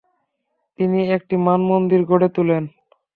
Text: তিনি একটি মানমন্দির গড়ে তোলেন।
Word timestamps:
তিনি 0.79 0.99
একটি 1.15 1.35
মানমন্দির 1.47 2.01
গড়ে 2.05 2.29
তোলেন। 2.35 2.63